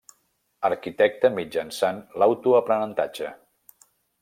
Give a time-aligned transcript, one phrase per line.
[0.69, 3.33] Arquitecte mitjançant l'autoaprenentatge.